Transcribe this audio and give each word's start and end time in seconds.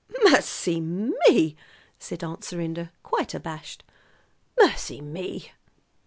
"Mercy 0.23 0.79
me!" 0.81 1.55
said 1.99 2.23
Aunt 2.23 2.43
Serinda, 2.43 2.89
quite 3.03 3.35
abashed. 3.35 3.83
"Mercy 4.57 4.99
me!" 4.99 5.51